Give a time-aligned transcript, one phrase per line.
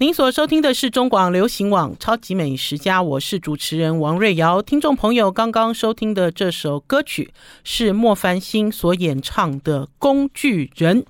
[0.00, 4.60] 您所收听的是中广流行网《超级美食家》，我是主持人王瑞瑶。
[4.60, 7.32] 听众朋友刚刚收听的这首歌曲
[7.62, 11.02] 是莫凡星所演唱的《工具人》。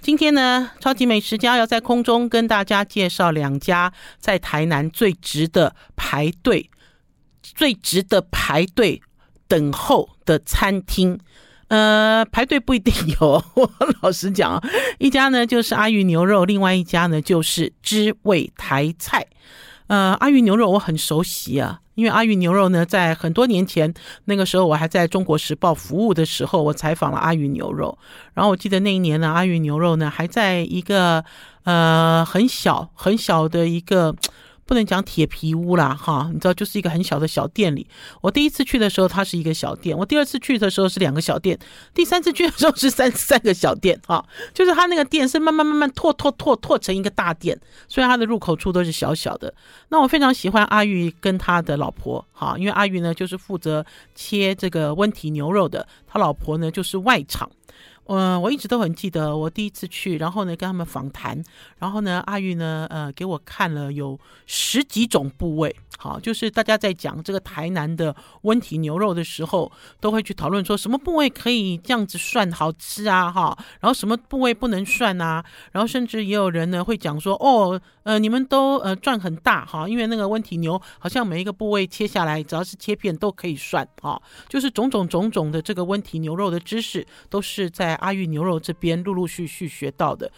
[0.00, 6.70] 今天呢，《超级美食家》要在空中跟大家介绍两家在台南最值得排队、
[7.42, 9.02] 最值得排队
[9.48, 11.18] 等候的餐厅。
[11.72, 13.42] 呃，排队不一定有。
[13.56, 13.70] 我
[14.02, 14.62] 老实讲，
[14.98, 19.26] 一家呢就是阿裕牛肉，另外一家呢就是知味台菜。
[19.86, 23.94] 呃，阿裕牛肉我很熟悉啊，因为阿裕牛肉呢，在很多年前
[24.26, 27.96] 那个时候，我还在中国时报服务的时候，我采访了阿裕牛肉。
[28.34, 31.24] 然后我记得那一年呢，阿裕牛肉呢还在一个
[31.64, 34.14] 呃很小很小的一个。
[34.64, 37.86] 不能讲铁皮屋啦，哈，你知道，就是一个很小的小店里。
[38.20, 41.56] 我第一次去的时候，它是一个小店；我第二次去的时候是两个小店；
[41.92, 47.58] 第三次去的时候是三 三个小店，哈，就是它那个店是慢慢慢慢拓拓拓拓成一个大店，
[47.88, 49.52] 所以它的入口处都是小小的。
[49.88, 53.84] 那我非常喜欢阿玉跟他的老婆，哈，因为阿玉呢就是负责
[54.14, 57.50] 切这个温体牛肉的，他老婆呢就是外场。
[58.06, 61.42] 嗯，我一直都很记得我第一次去，然后呢跟他们访谈，
[61.78, 69.70] 然后呢阿玉呢呃给我看了有十几种部位，好，就是大家在讲这个台南的温体牛肉的时候，
[70.00, 87.92] 都会去讨论说什么部位可以这样子涮好吃啊哈，然后什么部位不能涮啊，然后甚至也有人呢会讲说哦呃你们都呃赚很大哈，因为那个温体牛好像每一个部位切下来只要是切片都可以涮啊，就是种种种种的这个温体牛肉的知识都是在。
[88.02, 90.28] 阿裕牛肉这边陆陆续续学到的，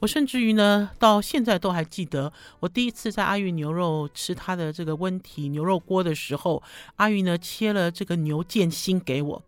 [0.00, 6.60] 我甚至于呢，到现在都还记得，我第一次在阿裕牛肉吃他的这个温体牛肉锅的时候，
[6.96, 9.42] 阿裕呢切了这个牛腱心给我。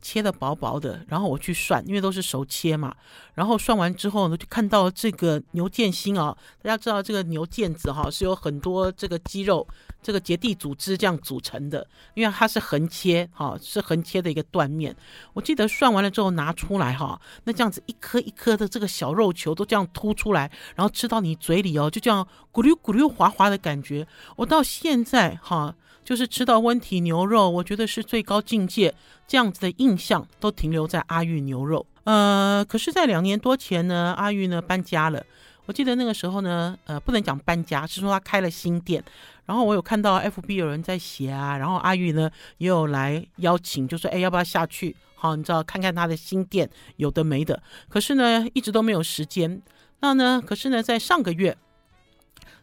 [0.00, 2.94] 切的薄薄的，然后我去涮，因为都是熟切嘛。
[3.34, 6.36] 然后涮完之后呢，就看到这个牛腱心啊。
[6.62, 9.66] 大家知道这个牛腱子哈是有很多这个肌肉、
[10.02, 14.94] 这个结缔组织这样组成的，因为它是横切哈，是横切的一个断面。
[15.32, 24.06] 我记得涮完了之后拿出来哈，那这样子一颗一颗的这个小肉球都这样凸出来，然后吃到你嘴里哦，就这样咕噜咕噜滑滑的感觉。
[24.36, 25.74] 我到现在哈。
[26.08, 28.94] 就是吃到温体牛肉，我觉得是最高境界，
[29.26, 31.84] 这样子的印象都停留在阿裕牛肉。
[32.04, 35.22] 呃，可是，在两年多前呢，阿裕呢搬家了。
[35.66, 39.04] 我记得那个时候呢，呃，不能讲搬家，是说他开了新店。
[39.44, 44.96] 然后我有看到 FB 有人在写啊，然后阿裕呢也有来邀请，就说，哎，要不要下去？
[45.14, 47.62] 好，你知道看看他的新店，有的没的。
[47.90, 49.60] 可是呢，一直都没有时间。
[50.00, 51.54] 那呢，可是呢，在上个月。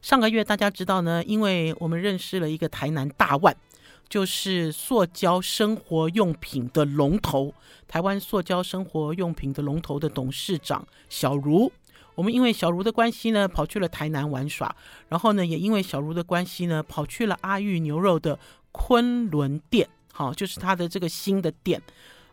[0.05, 3.57] 上个月大家知道呢，因为我们认识了一个台南大腕，
[4.07, 7.51] 就是塑胶生活用品的龙头，
[7.87, 11.71] 台湾塑胶生活用品的龙头的董事长小茹。
[12.13, 14.75] 我们因为小茹的关系呢，跑去了台南玩耍，
[15.09, 18.37] 然后呢，也因为小茹的关系呢，跑去了阿裕牛肉的
[18.71, 21.81] 昆仑店，好，就是他的这个新的店。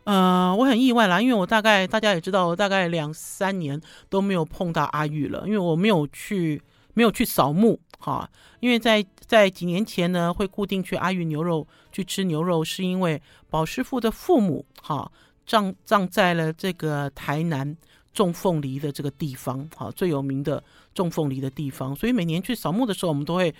[0.03, 6.61] 呃，我很意外啦，因为我大概大家也知道，我大概两三年都没有碰到阿裕了，因为我没有去。
[6.93, 15.11] 没有去扫墓哈，因为在在几年前呢，会固定去阿裕牛肉去吃牛肉，是因为宝师傅的父母哈
[15.45, 17.75] 葬葬在了这个台南
[18.13, 23.53] 种凤梨的这个地方，哈最有名的种凤梨的地方，所以每年去扫墓的时候，我们都会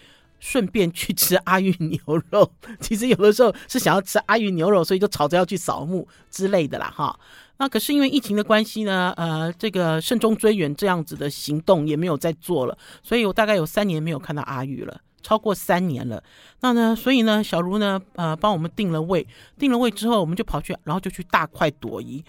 [0.43, 2.51] 顺便去吃阿裕牛肉。
[2.81, 7.17] 其实有的时候是想要吃阿裕牛肉，所以就吵着要去扫墓之类的啦哈。
[7.57, 16.21] 那可是因为疫情的关系呢，呃，这个慎终追远这样子的行动也没有再做了，所以我大概有三年没有看到阿裕了，超过三年了。
[16.59, 19.25] 那呢，所以呢，小茹呢，呃，帮我们订了位，
[19.57, 22.21] 订了位之后，我们就跑去，然后就去大快朵颐。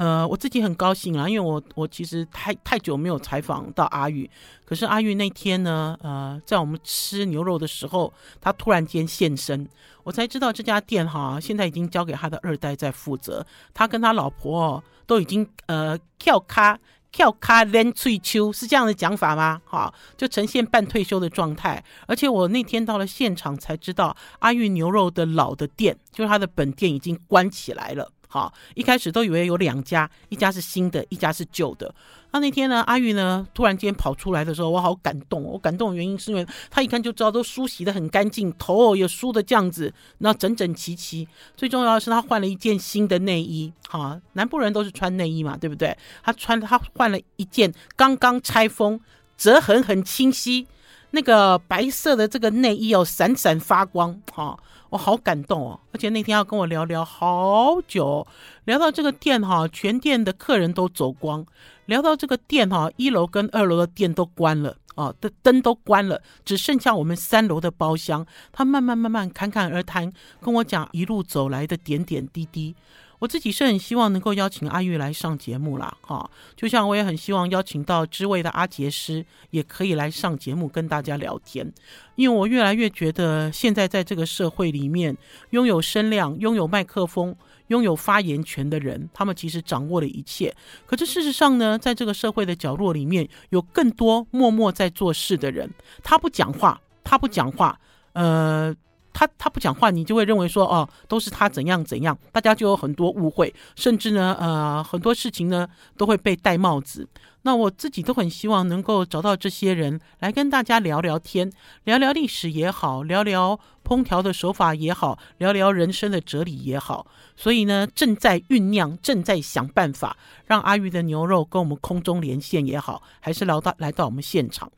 [0.00, 4.28] 呃，我自己很高兴啊，因为我我其实太太久没有采访到阿玉，
[4.64, 9.68] 可是阿玉那天呢，呃，在我们吃牛肉的时候，他突然间现身，
[10.02, 16.78] 我才知道这家店哈，现在已经交给他的二代在负责，他跟他老婆哦，都已经呃跳咖
[17.12, 19.60] 跳咖练退休，是这样的讲法吗？
[19.66, 28.10] 哈，就呈现半退休的状态，而且我那天到了现场才知道，阿玉牛肉的老的店，就是他的本店已经关起来了。
[28.32, 31.92] 好，一开始都以为有两家，一家是新的，一家是旧的。
[32.30, 35.42] 那那天呢，阿玉呢突然间跑出来的时候，我好感动。
[35.42, 41.26] 我感动的原因是因为他一看就知道都梳洗得很干净，头也梳的这样子，那整整齐齐。
[41.56, 43.72] 最重要的是他换了一件新的内衣。
[43.88, 45.98] 哈，南部人都是穿内衣嘛，对不对？
[46.22, 49.00] 他穿他换了一件刚刚拆封、
[49.36, 50.68] 折痕很清晰，
[51.10, 54.20] 那个白色的这个内衣哦，闪闪发光。
[54.32, 54.58] 哈。
[54.90, 58.26] 我好感动哦，而且那天要跟我聊聊好久，
[58.64, 61.46] 聊到这个店哈，全店的客人都走光，
[61.86, 68.26] 聊到这个店哈，一楼跟二楼的店都关了哦，的灯都关了，只剩下我们三楼的包厢。
[68.50, 72.74] 他慢慢慢慢侃侃而谈，跟我讲一路走来的点点滴滴。
[73.20, 81.72] 我自己是很希望能够邀请阿玉来上节目啦，哈，就像我也很希望邀请到知味的阿杰师也可以来上节目跟大家聊天，
[82.16, 85.16] 因为我越来越觉得现在在这个社会里面，
[85.50, 87.36] 拥有声量、拥有麦克风、
[87.68, 90.52] 拥有发言权的人，他们其实掌握了一切。
[90.86, 95.70] 可是事实上呢，在这个社会的角落里面，有更多默默在做事的人，
[96.02, 97.78] 他不讲话，他不讲话，
[98.14, 98.74] 呃。
[99.12, 107.08] 他他不讲话，你就会认为说哦，都是他怎样怎样，大家就有很多误会，甚至呢，呃，很多事情呢都会被戴帽子。
[107.42, 111.50] 那我自己都很希望能够找到这些人来跟大家聊聊天，
[111.84, 117.06] 聊聊历史也好，聊聊烹调的手法也好，聊聊人生的哲理也好。
[117.36, 124.70] 所以呢，正在酝酿，正在想办法让阿玉的牛肉跟我们空中连线也好，还是来到来到我们现场。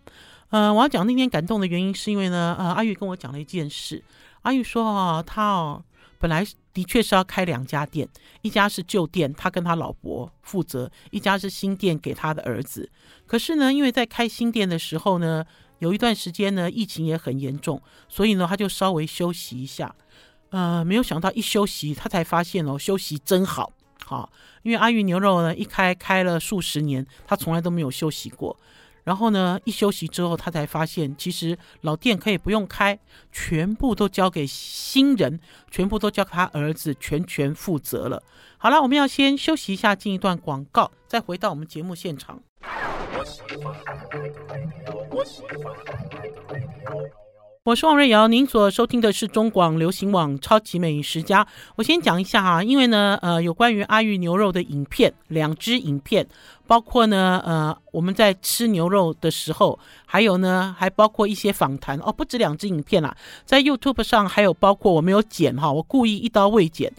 [0.53, 4.05] 呃，我要讲那天感动的原因，是因为呢，呃，阿玉跟我讲了一件事。
[4.43, 5.83] 阿玉说：“啊，他哦，
[6.19, 8.07] 本来的确是要开两家店，
[8.43, 12.91] 一家是旧店，他跟他老婆负责；一家是新店，给他的儿子。
[13.27, 15.43] 可是呢，因为在开新店的时候呢，
[15.79, 19.95] 有一段时间呢，疫情也很严重，所以呢，他就稍微休息一下。
[20.51, 23.73] 呃，没有想到一休息，他才发现哦，休息真好，
[24.05, 24.31] 好，
[24.65, 28.55] 因为阿玉牛肉呢，一开开了数十年，他从来都没有休息过。”
[29.05, 32.99] 然后呢，一休息之后，他才发现，其实老店可以不用开，
[33.33, 35.41] 全部都交给新人，
[35.71, 38.23] 全部都交给他儿子全权负责了。
[38.59, 42.41] 好了，我们要先休息一下，进一段广告，再回到我们节目现场。
[47.65, 51.47] 我是王瑞瑶，您所收听的是中广流行网超级美食家。
[51.77, 56.27] 我先讲一下哈，因为呢，呃，有关于阿玉牛肉的影片，两支影片，
[56.67, 61.97] 包括呢，呃，我们在吃牛肉的时候，还有呢，还包括一些访谈。
[62.01, 66.93] 哦，不止两支影片啦，在 YouTube 上还有包括我没有剪哈，我故意一刀未剪，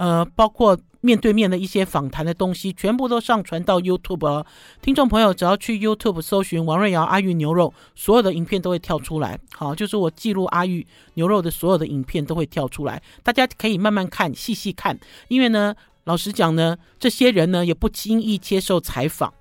[0.00, 0.78] 呃，包括。
[1.02, 4.44] 面对面的一些访谈的东西，全部都上传到 YouTube 哦。
[4.82, 9.40] 听众朋友只要去 YouTube 搜寻王瑞瑶阿玉牛肉，所有的影片都会跳出来。
[9.54, 15.00] 好，就是我记录阿玉牛肉的所有的影片都会跳出来，大家可以慢慢看，细细看。
[15.28, 15.74] 因为呢，
[16.04, 19.32] 老实讲呢，这些人呢也不轻易接受采访。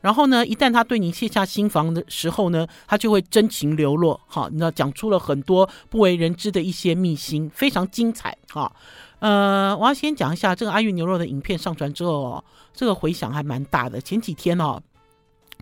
[0.00, 4.20] 然后呢，一旦他对你卸下心防的时候呢，他就会真情流露。
[4.28, 8.38] 好，你知道讲出了很多不为人知的一些秘辛，非常精彩。
[8.52, 8.72] 哈。
[9.20, 14.00] 呃，我要先讲一下这个阿玉牛肉的影片上传之后哦，这个回响还蛮大的。
[14.00, 14.80] 前几天哦，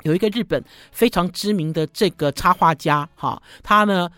[0.02, 0.62] 有一个日本
[0.92, 4.08] 非常知名的这个插画家，哈，他呢。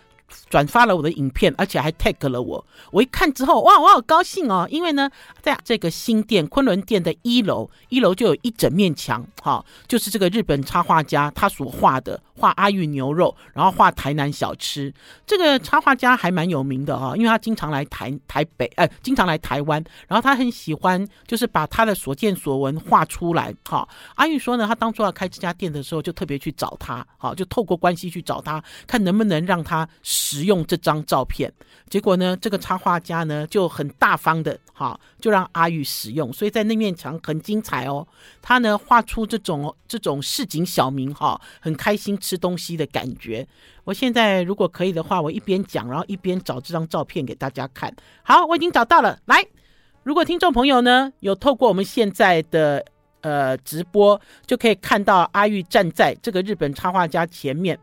[0.51, 2.63] 转发了我的影片，而且还 tag 了我。
[2.91, 4.69] 我一看之后，哇，我好高兴哦！
[4.71, 14.93] 因为呢，在这个新店昆仑店的一楼，一楼就有一整面墙，哈，就是这个日本插画家他所画的，画阿玉牛肉，然后画台南小吃。
[15.27, 23.55] 这个插画家还蛮有名的哈，因为他经常来台台北，哎、经常来台湾，然后他很喜欢，就是把他的所见所闻画出来。
[23.69, 29.87] 哈，阿玉说呢，他当初要开这家店的时候，就特别去找他，好，就透过关系去找他，看能不能让他。
[30.03, 31.53] 使用这张照片，
[31.89, 38.07] 结果呢，这个插画家呢就很大方的，哈，就让阿玉使用，所以在那面墙很精彩哦。
[38.41, 43.47] 他呢画出这种这种市井小民哈，很开心吃东西的感觉。
[43.85, 47.95] 我现在如果可以的话，我一边讲，然后一边找这张照片给大家看。
[48.23, 49.19] 好，我已经找到了。
[49.25, 49.43] 来，
[50.03, 52.85] 如果听众朋友呢有透过我们现在的
[53.23, 57.79] 呃直播，就可以看到阿玉站在这个日本插画家前面。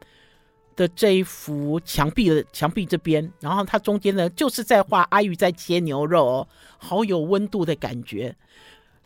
[0.78, 6.48] 的这一幅墙壁的墙壁这边，然后它中间呢，就是在画阿玉在切牛肉哦，
[6.78, 8.36] 好有温度的感觉。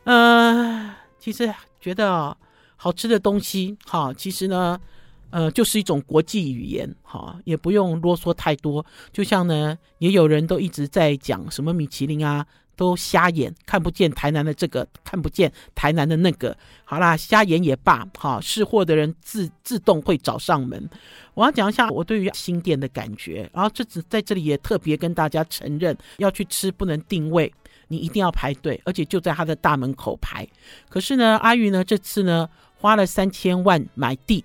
[0.03, 2.35] 呃，其实觉得
[2.75, 4.81] 好吃的东西，哈，其实呢，
[5.29, 8.85] 呃，就是一种国际语言，哈，也不用啰嗦太多。
[9.11, 12.45] 就像呢，也有人都一直在讲什么米其林啊。
[12.75, 16.55] 都瞎眼，看不见台南的这个，看不见台南的那个。
[16.85, 20.89] 好啦，瞎眼也罢，哈，识货的人自自动会找上门。
[21.33, 27.53] 我要讲一下我对于新店的感觉，然后这次在这里也特别跟大家承认，要去吃不能定位，
[27.89, 30.47] 你一定要排队，而且就在他的大门口排。
[30.87, 34.41] 可是呢，阿玉呢这次呢花了三千万买地。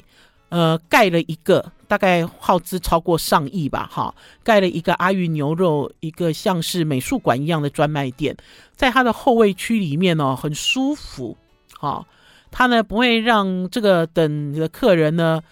[0.54, 8.36] 呃，盖了一个大概耗资超过上亿吧，哈，盖了一个阿玉牛肉，一个像是美术馆一样的专卖店，
[8.76, 11.36] 在它的后卫区里面哦，很舒服，
[11.76, 12.06] 哈，
[12.52, 15.42] 它呢不会让这个等的客人呢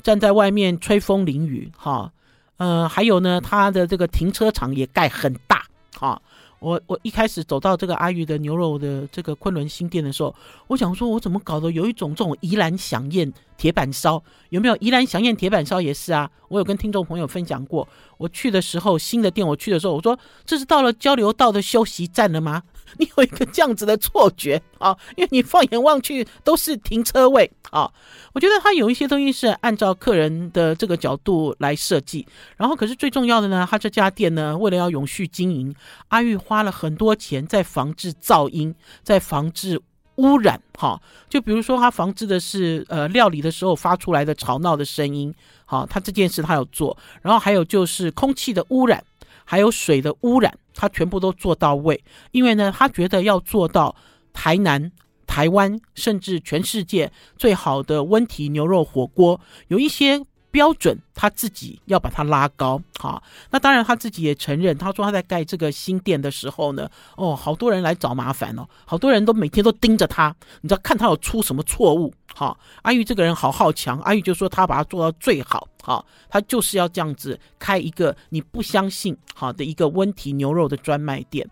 [0.00, 2.12] 站在外面吹风淋雨，哈，
[2.58, 5.64] 呃，还有呢，它的这个停车场也盖很大，
[5.98, 6.22] 哈。
[6.62, 10.32] 我我一开始走到这个阿玉的牛肉的这个昆仑新店的时候，
[10.68, 14.22] 我想说，我怎么搞的有一种这种怡兰祥宴铁板烧？
[14.50, 16.30] 有没有怡兰祥宴铁板烧也是啊？
[16.48, 22.62] 我有跟听众朋友分享过，我去的时候新的店我去的时候，我说这是到了交流道的休息站了吗？
[22.98, 27.90] 你有一个这样子的错觉啊，因为你放眼望去都是停车位啊。
[28.32, 35.74] 我觉得他有一些东西是按照客人的这个角度来设计，然后可是最重要的呢，他这家店呢，为了要永续经营，
[36.08, 39.80] 阿玉花了很多钱在防治噪音，在防治
[40.16, 40.60] 污染。
[40.78, 45.34] 哈，就比如说他防治的是呃料理的时候发出来的吵闹的声音，
[45.64, 49.04] 好，他这件事他有做，然后还有就是空气的污染。
[49.44, 52.02] 还有水的污染，他全部都做到位。
[52.30, 53.94] 因为呢，他觉得要做到
[54.32, 54.90] 台南、
[55.26, 60.22] 台湾，甚至全世界最好的温体牛肉火锅，有一些。
[60.52, 81.48] 标准他自己要把它拉高，好，那当然他自己也承认，他说他在盖这个新店的时候呢，哦，好多人来找麻烦哦，好多人都每天都盯着他，你知道看他有出什么错误，好，阿玉这个人好好强，阿玉就说他把它做到最好，好，他就是要这样子开一个你不相信好的一个温体牛肉的专卖店。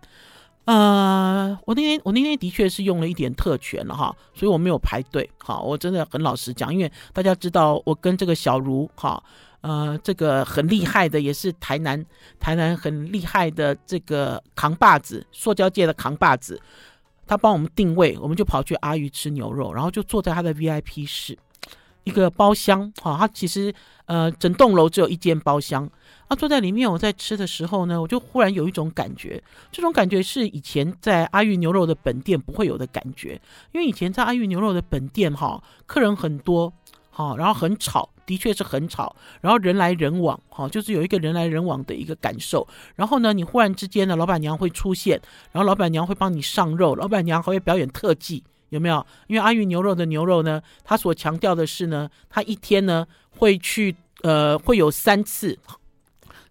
[0.70, 5.28] 呃，我那天我那天的确是用了一点特权了哈，所以我没有排队。
[5.36, 9.20] 好，我真的很老实讲，因为大家知道我跟这个小茹哈，
[9.62, 12.06] 呃，这个很厉害的，也是台南
[12.38, 16.60] 台南很厉害的这个扛把子，塑胶界的扛把子，
[17.26, 21.36] 他帮我们定位，我们就跑去阿鱼吃牛肉，然后就坐在他的 VIP 室，
[22.04, 23.72] 一个包厢哈，它其实
[24.06, 25.88] 呃整栋楼只有一间包厢。
[26.28, 29.42] 啊坐在里面，我在吃的时候呢，我就忽然有一种感觉，
[29.72, 33.40] 这种感觉是以前在阿裕牛肉的本店不会有的感觉，
[33.72, 36.72] 因为以前在阿裕牛肉的本店哈，客人很多，
[37.10, 42.64] 哈，然后很吵，的确是很吵，然后人来人往，哈，就是有一个人来人往的一个感受。
[42.94, 49.06] 然后呢，你忽然之间呢，老板娘会出现，然后老板娘会帮你上肉，老板娘还会表演特技，有没有？
[49.28, 55.58] 因为阿裕牛肉的牛肉呢，他所强调的是呢，他一天呢会去，呃，会有三次。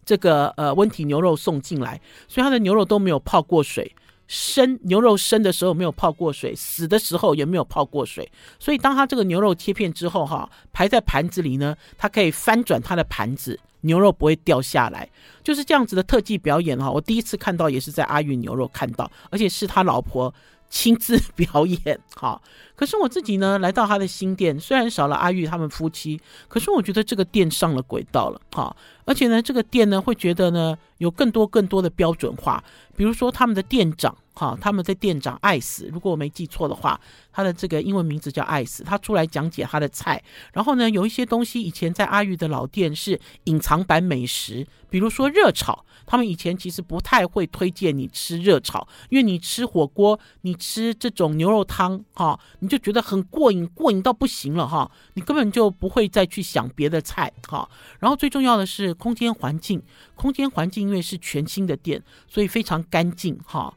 [0.06, 3.96] 这个呃温体牛肉送进来，所以它的牛肉都没有泡过水，
[4.28, 8.28] 生牛肉生的时候没有泡过水，死的时候也没有泡过水。
[8.58, 15.08] 所以当它这个牛肉切片之后哈，排在盘子里呢，它可以翻转它的盘子，牛肉不会掉下来，
[15.44, 16.90] 就是这样子的特技表演哈。
[16.90, 20.34] 我第一次看到也是在阿裕牛肉看到，而且是他老婆
[20.70, 22.42] 亲自表演哈。
[22.76, 28.76] 可是我自己呢，来到他的新店，虽然少了阿玉他们夫妻，可是我觉得这个店上了轨道了哈。
[29.06, 32.64] 而且呢，这个店呢会觉得呢有更多更多的标准化，
[32.96, 36.98] 比如说他们的店长哈，他们的店长艾斯，如果我没记错的话，
[37.34, 40.24] 他的这个英文名字叫艾斯，他出来讲解他的菜。
[40.54, 57.70] 然后呢，有一些东西以前在阿玉的老店是隐藏版美食，比如说热炒，他们以前其实不太会推荐你吃热炒，因为你吃火锅，你吃这种牛肉汤哈，你就觉得很过瘾，过瘾到不行了哈，你根本就不会再去想别的菜哈。
[58.00, 58.94] 然后最重要的是。
[59.00, 59.82] 空间环境，
[60.14, 63.74] 空间环境，因为是全新的店，所以非常干净哈，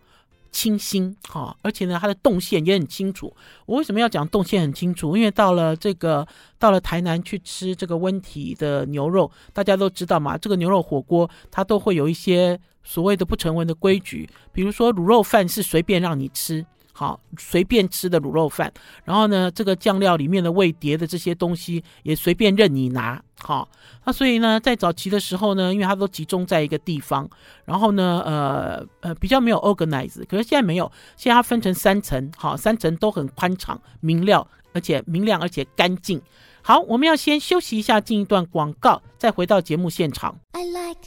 [0.52, 3.34] 清新哈，而且呢，它的动线也很清楚。
[3.66, 5.16] 我为什么要讲动线很清楚？
[5.16, 6.24] 因为到了这个
[6.58, 16.64] 到了台南去吃这个温体的牛肉，大家都知道嘛，这个牛肉火锅它都会有一些所谓的不成文的规矩，比如说卤肉饭是随便让你吃。
[16.92, 18.72] 好，随便吃的卤肉饭，
[19.04, 23.22] 然后呢，这个酱料里面的味碟的这些东西也随便任你拿。
[23.40, 23.68] 好，
[24.04, 27.28] 那所以呢，在早期的时候呢，因为它都集中在一个地方，
[27.64, 36.20] 然后呢，呃呃，比较没有 organize，可是现在没有，现在它分成三层，好，三层都很宽敞、明亮，而且明亮而且干净。
[36.60, 40.36] 好，我们要先休息一下，进一段广告，再回到节目现场。
[40.52, 41.00] I like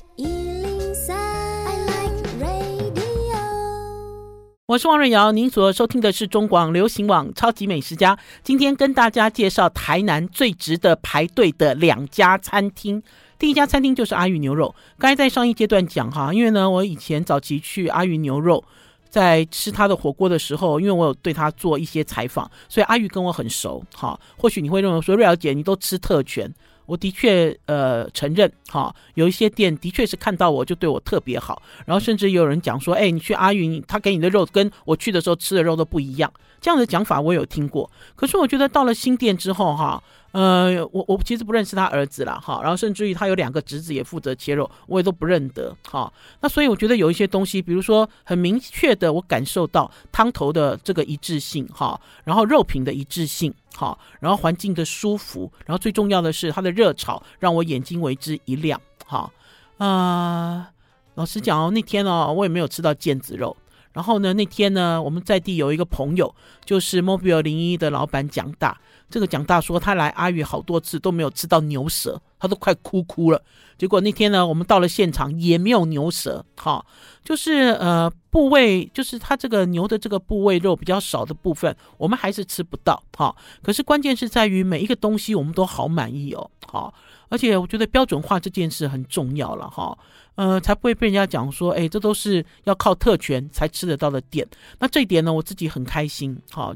[4.67, 8.15] 我是王瑞瑶，您所收听的是中广流行网《超级美食家》。
[8.41, 13.03] 今天跟大家介绍台南最值得排队的两家餐厅。
[13.37, 14.73] 第一家餐厅就是阿裕牛肉。
[14.97, 18.63] 刚才在上一阶段讲哈，因为呢，我以前早期去阿裕牛肉，
[19.07, 23.85] 在吃他的火锅的时候，因为我有对他做一些采访，所以阿裕跟我很熟。
[23.93, 26.51] 哈，或许你会认为说，瑞瑶姐你都吃特权。
[26.85, 37.89] 我的确，呃，承认哈，有一些店的确是看到我就对我特别好，然后甚至有人讲说，哎，你去阿云，他给你的肉跟我去的时候吃的肉都不一样，这样的讲法我有听过。
[38.15, 40.03] 可是我觉得到了新店之后哈。
[40.31, 46.11] 呃，我我其实不认识他儿子了哈，然后甚至于他有两个侄子也负责切肉，我也都不认得哈。
[46.41, 59.31] 那所以我觉得有一些东西，比如说很明确的，我感受到汤头的这个一致性哈，然后肉品的一致性好，然后环境的舒服，然后最重要的是它的热潮让我眼睛为之一亮好。
[59.77, 60.67] 啊、呃，
[61.15, 63.55] 老实讲哦，那天哦，我也没有吃到腱子肉。
[63.91, 66.33] 然后呢，那天呢，我们在地有一个朋友，
[66.65, 68.77] 就是 Mobile 零一的老板蒋大。
[69.15, 73.41] 这个蒋大说他来阿宇好多次都没有吃到牛舌，他都快哭哭了。
[73.77, 76.85] 结果那天呢，我们到了现场也没有牛舌，哈，
[77.23, 83.33] 就是呃部位，就是他这个牛的这个部位肉比较少的部分，我们还是吃不到，哈。
[83.63, 86.93] 可是关键是在于每一个东西我们都好满意哦，好，
[87.29, 89.97] 而且我觉得标准化这件事很重要了，哈，
[90.35, 94.45] 呃，才不会被人家讲说，哎，这都是要靠特权才吃得到的点。
[94.79, 96.75] 那这一点呢，我自己很开心，哈。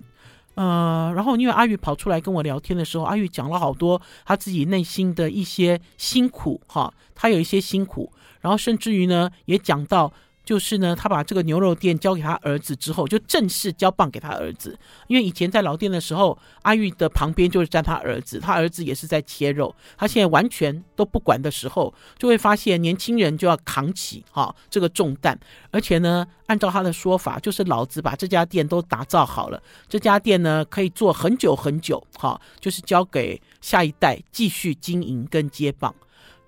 [0.60, 8.12] 呃，然后因为阿玉跑出来跟我聊天的时候，阿玉讲了好多他自己内心的一些辛苦哈，他有一些辛苦，
[8.42, 10.12] 然后甚至于呢也讲到。
[10.50, 14.76] 就是呢，他把这个牛肉店交给他儿子之后，就正式交棒给他儿子。
[15.06, 19.76] 因为以前在老店的时候，阿玉的旁边就是站他儿子，他儿子也是在切肉。
[19.96, 25.40] 他现在完全都不管的时候，就会发现年轻人就要扛起哈、这个重担。
[25.70, 35.94] 而且呢，按照他的说法，就是老子把这家店都打造好了，这家店呢可以做很久很久哈、就是交给下一代继续经营跟接棒，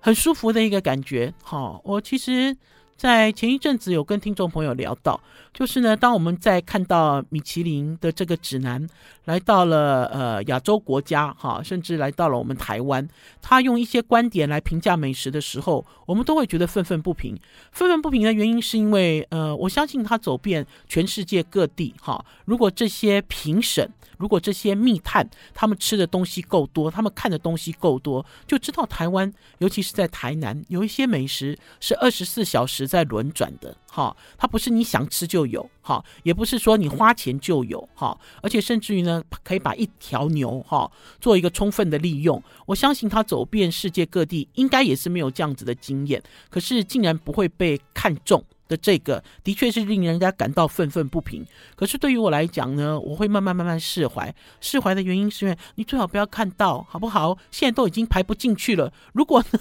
[0.00, 1.32] 很舒服的一个感觉。
[1.44, 2.56] 好、哦，我其实。
[3.02, 5.20] 在前一阵子有跟听众朋友聊到，
[5.52, 8.86] 就是呢，当我们在看到米其林的这个指南
[9.26, 13.06] 来到了呃亚洲国家哈，甚至来到了我们台湾，
[13.40, 17.38] 他用一些观点来评价美食的时候，我们都会觉得愤愤不平。
[17.70, 23.90] 愤愤不平的原因是因为呃，我相信他走遍全世界各地哈，如果这些评审。
[24.18, 42.42] 如果这些密探他们吃的东西够多，他们看的东西够多，就知道台湾，尤其是在台南，有一些美食是二十四小时在轮转的，哈，它不是你想吃就有，哈，也不是说你花钱就有，哈，而且甚至于呢，可以把一条牛，哈，做一个充分的利用。
[42.64, 48.42] 我相信他走遍世界各地，应该也是没有这样子的经验，可是竟然不会被看中。
[48.68, 51.44] 的这个的确是令人家感到愤愤不平。
[51.76, 54.34] 可是对于我来讲呢，我会慢慢慢慢释怀。
[54.62, 57.36] 释怀的原因是因为你最好不要看到，好不好？
[57.50, 58.90] 现在都已经排不进去了。
[59.12, 59.60] 如果呢，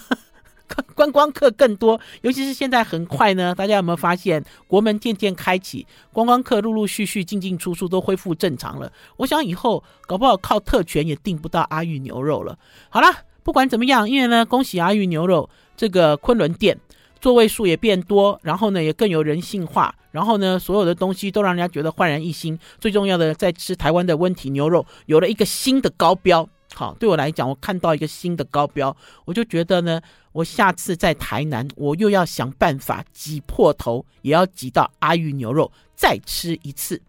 [0.96, 8.92] 观光客更多，尤其是现在很快呢，大家有没有发现国门渐渐开启，观光客陆陆续续进进出出都恢复正常了？
[9.18, 12.58] 我想以后搞不好靠特权也订不到阿裕牛肉了。
[12.90, 13.08] 好了，
[13.44, 16.80] 不管怎么样，因为呢，恭喜阿裕牛肉这个昆仑店。
[17.20, 22.58] 座位数也变多，然后呢也更有人性化，然后呢所有的东西都让人家觉得焕然一新。
[22.80, 26.50] 最重要的，在吃台湾的温体牛肉有了一个新的高标。
[26.74, 30.02] 好，对我来讲，我看到一个新的高标，我就觉得呢，
[30.32, 37.02] 我下次在台南，我又要想办法挤破头，也要挤到阿裕牛肉再吃一次。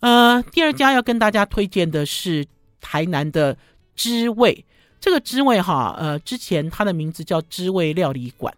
[0.00, 2.46] 呃，第二家要跟大家推荐的是
[2.80, 3.56] 台南的
[3.94, 4.64] 知味，
[4.98, 8.54] 这个知味哈，呃，之前它的名字叫知味料理馆。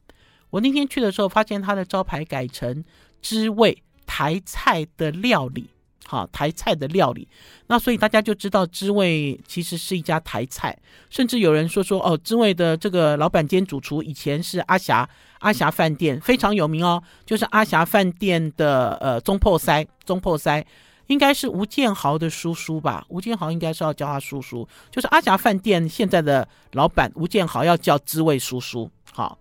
[0.51, 2.85] 我那天去的时候，发现它的招牌改成
[3.23, 5.71] “知味台菜的料理”，
[6.07, 7.27] 好，台菜的料理。
[7.67, 10.77] 那所以大家就知道知味其实是一家台菜。
[11.09, 19.67] 甚至有人说说哦，知味的这个老板兼主厨以前是阿霞阿霞饭店非常有名哦，就是阿霞饭店的呃总铺师
[20.05, 20.65] 总铺师
[21.07, 23.05] 应该是吴建豪的叔叔吧？
[23.09, 29.39] 吴建豪应该是要叫他叔叔，就是阿霞饭店现在的老板吴建豪要叫知味叔叔，好。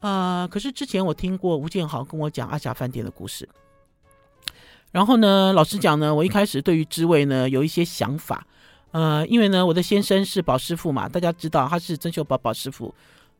[0.00, 3.48] 呃，可是之前我听过吴建豪跟我讲阿霞饭店的故事，
[4.92, 8.46] 然后呢，老实讲呢，我一开始对于知味呢有一些想法，
[8.90, 12.92] 呃，因为呢，我的先生是宝师傅嘛，大家知道他是曾秀宝宝师傅，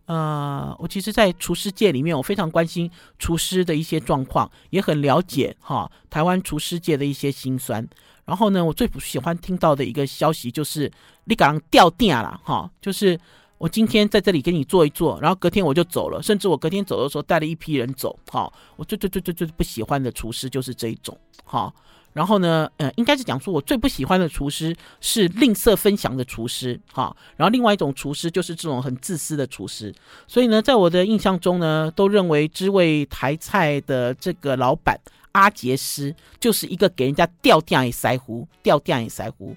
[0.07, 7.87] 呃，我其实，在厨师界里面，我非常关心厨师的一些状况，也很了解哈台湾厨师界的一些辛酸。
[8.25, 10.91] 然后呢，我最不喜欢听到的一个消息就是
[11.25, 13.19] 你刚掉店了哈，就是。
[13.61, 18.19] 我今天在这里给你做一做，然后隔天我就走了，甚至我隔天走的时候带了一批人走。
[18.31, 21.15] 好，我最最最最最不喜欢的厨师就是这一种。
[21.45, 21.71] 好，
[22.15, 26.81] 然后呢，呃，应该是讲说我最不喜欢的厨师是吝啬分享的厨师。
[26.91, 29.95] 好，然后另外一种厨师就是这种很自私的厨师。
[30.27, 34.99] 所以呢，在我的印象中呢，都认为知味台菜的这个老板
[35.33, 39.55] 阿杰师就是一个给人家吊吊一腮胡，吊吊一腮胡。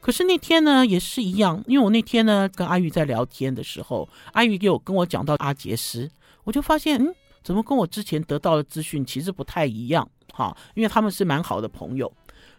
[0.00, 6.10] 可是那天呢，也是一样，因为我那天呢跟阿玉在聊天的时候，阿裕有跟我讲到阿杰斯，
[6.44, 12.10] 我就发现，嗯，怎么跟我之前得到的资讯其实不太一样，哈，因为他们是蛮好的朋友，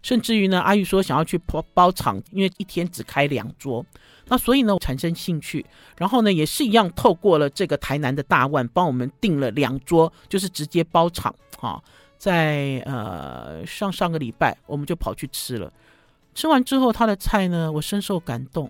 [0.04, 3.84] 甚至于呢，阿玉说想要去包包场，因为一天只开两桌，
[4.27, 5.65] 那所以呢，我产生兴趣，
[5.97, 11.84] 然后呢，也是一样，透过了这个台南的大万帮我们订了两桌，就是直接包场，哈，
[12.19, 15.73] 在呃上上个礼拜我们就跑去吃了。
[16.34, 18.70] 吃完之后，他的菜呢，我深受感动。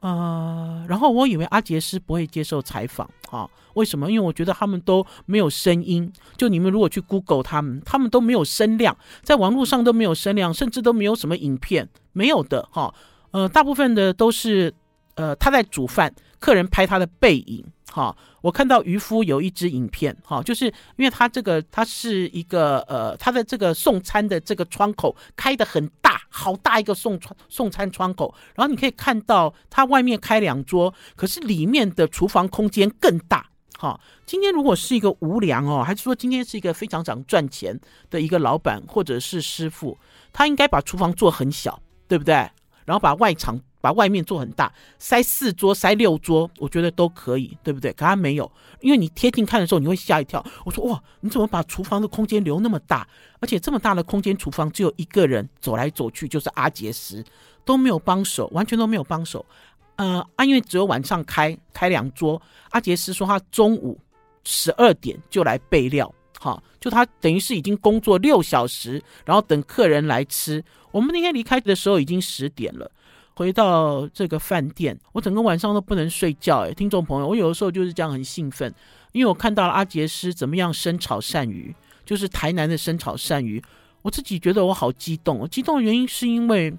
[0.00, 4.08] 呃，然后我以为阿杰斯不会接受采访，啊、为什么？
[4.08, 6.12] 因为我觉得他们都没有声音。
[6.36, 12.94] 就你们如果去 Google 他们，他们都没有声量，在网络上都没有声量，甚至都没有什么影片，没有的，哈、
[13.32, 14.72] 呃，大部分的都是，
[15.16, 33.48] 呃，他在煮饭，客人拍他的背影，哈、我看到渔夫有一支影片，哈、就是因为他这个，他是一个，呃，他的这个送餐的这个窗口开的很大，好大一个送餐送餐窗口，然后你可以看到他外面开两桌，可是里面的厨房空间更大，
[33.78, 39.96] 哈、今天如果是一个无良哦，还是说今天是一个非常想赚钱的一个老板或者是师傅，
[40.32, 42.48] 他应该把厨房做很小，对不对？
[42.88, 43.60] 然后把外场。
[43.80, 47.92] 把外面做很大，塞四桌、塞六桌，我觉得都可以，对不对？
[47.92, 50.44] 可他没有，因为你贴近看的时候，你会吓一跳。
[50.64, 53.06] 我说哇，你怎么把厨房的空间留那么大？
[53.38, 57.24] 而且这么大的空间，厨房只有一个人走来走去，就是阿杰斯，
[57.64, 59.46] 都没有帮手，完全都没有帮手。
[59.94, 63.96] 呃，啊，因为只有晚上开开两桌，阿杰斯说他中午
[64.42, 70.62] 十二点就来备料，好，就他等于是已经工作六小时，然后等客人来吃。
[70.90, 72.90] 我们那天离开的时候已经十点了。
[73.34, 76.66] 回到这个饭店，我整个晚上都不能睡觉。
[76.66, 78.74] 哎，听众朋友，我有的时候就是这样很兴奋，
[79.12, 81.72] 因为我看到了阿杰师怎么样生炒鳝鱼，
[82.04, 83.62] 就是台南的生炒鳝鱼。
[84.02, 86.74] 我自己觉得我好激动，我激动的原因是因为，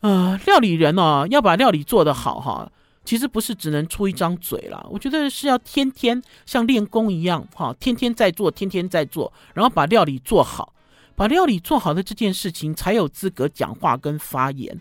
[0.00, 2.72] 呃，料理人哦，要把料理做得好哈，
[3.04, 10.72] 其实不是只能出一张嘴啦，我觉得是要天天像练功一样哈，天天在做，天天在做，然后把料理做好，
[11.16, 14.80] 把料理做好的这件事情才有资格讲话跟发言。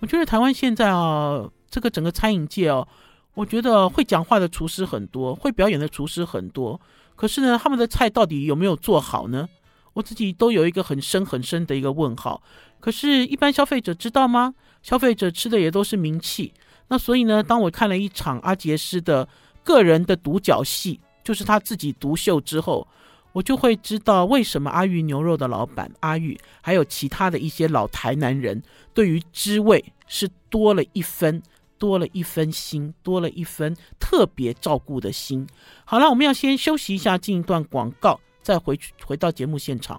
[0.00, 2.86] 我觉得台湾现在啊，这个整个餐饮界哦，
[3.34, 6.80] 我觉得会讲话的厨师很多，会表演的厨师很多。
[7.14, 9.48] 可是呢，他们的菜到底有没有做好呢？
[9.94, 12.42] 我自己都有一个很深很深的一个问号。
[12.80, 14.54] 可是，一般消费者知道吗？
[14.82, 16.52] 消费者吃的也都是名气。
[16.92, 19.26] 那所以呢，当我看了一场阿杰斯的
[19.64, 22.86] 个人的独角戏，就是他自己独秀之后。
[23.32, 31.42] 我就会知道为什么阿玉牛肉的老板阿玉，还有其他的一些老台南人，对于知味是多了一分，
[31.78, 35.46] 多了一分心，多了一分特别照顾的心。
[35.86, 39.98] 好了，我们要先休息一下，进一段广告，再回去回到节目现场。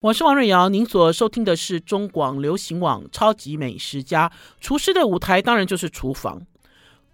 [0.00, 4.28] 我是王瑞瑶，您所收听的是中广流行网《超级美食家》，
[4.60, 6.40] 厨师的舞台当然就是厨房。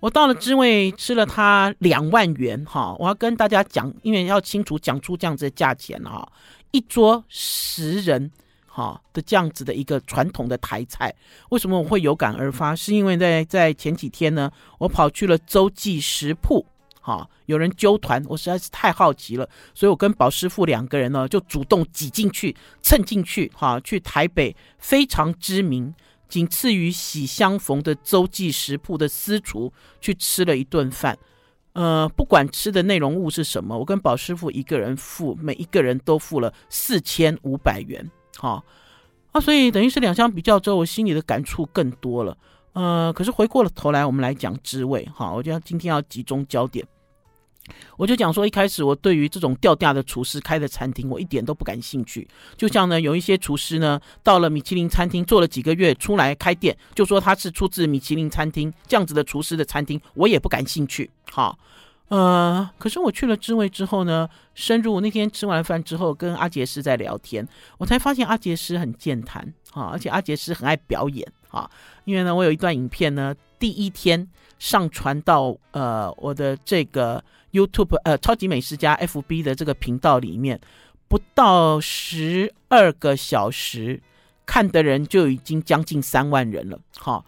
[0.01, 6.31] 我到了知味吃了它两万元哈，我要跟大家讲，因为要清楚讲出这样子的价钱哈，
[6.73, 8.31] 一桌十人
[8.67, 11.15] 哈的这样子的一个传统的台菜，
[11.49, 12.77] 为什么我会有感而发？
[12.77, 16.67] 是因为在在前几天呢，我跑去了洲际食铺
[17.05, 25.95] 哈，有人揪团，我实在是太好奇了，所以我跟宝师傅两个人呢就主动挤进去蹭进去哈，去台北非常知名。
[26.27, 31.17] 仅次于喜相逢的周记食铺的私厨去吃了一顿饭，
[31.75, 38.65] 呃，不管吃的内容物是什么，我跟宝师傅一个人付，每一个人都付了四千五百元，哈、
[39.31, 42.37] 啊，所以等于是两相比较之后，我心里的感触更多了，
[42.73, 46.85] 呃，可是回过了头来，我们来讲滋味，哈、我觉得今天要集中焦点。
[47.97, 52.29] 我就讲说，一开始我对于这种掉价的厨师开的餐厅，我一点都不感兴趣。
[52.57, 61.11] 就像呢，有一些厨师呢，到了米其林餐厅做了几个月，出来开店，就说他是出自米其林餐厅这样子的厨师的餐厅，我也不感兴趣。
[61.31, 61.59] 好，
[62.09, 67.49] 呃，可是我去了知味之后呢，深入那天吃完饭之后，跟阿杰师在聊天，
[67.79, 71.71] 我才发现阿杰师很健谈啊，而且阿杰师很爱表演啊。
[72.05, 77.25] 因为呢，我有一段影片呢，第一天上传到呃我的这个。
[77.55, 80.61] YouTube 呃，超级美食家 FB 的这个频道里面，
[81.09, 84.03] 不到十二个小时，
[84.45, 86.79] 看的人就已经将近三万人了。
[86.99, 87.25] 好，